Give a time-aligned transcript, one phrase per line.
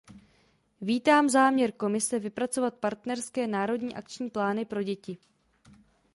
[0.81, 5.17] Vítám záměr Komise vypracovat partnerské národní akční plány pro děti.